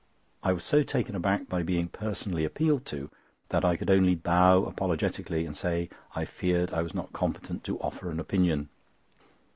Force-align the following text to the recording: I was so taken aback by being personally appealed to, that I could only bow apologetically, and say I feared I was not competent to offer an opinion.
I 0.41 0.51
was 0.51 0.63
so 0.63 0.81
taken 0.81 1.15
aback 1.15 1.47
by 1.47 1.61
being 1.61 1.87
personally 1.87 2.43
appealed 2.43 2.87
to, 2.87 3.11
that 3.49 3.63
I 3.63 3.75
could 3.77 3.91
only 3.91 4.15
bow 4.15 4.63
apologetically, 4.65 5.45
and 5.45 5.55
say 5.55 5.91
I 6.15 6.25
feared 6.25 6.73
I 6.73 6.81
was 6.81 6.95
not 6.95 7.13
competent 7.13 7.63
to 7.65 7.77
offer 7.79 8.09
an 8.09 8.19
opinion. 8.19 8.69